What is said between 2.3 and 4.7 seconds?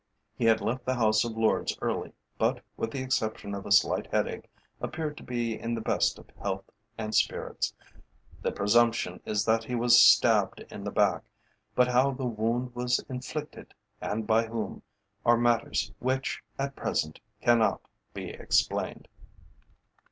but, with the exception of a slight headache,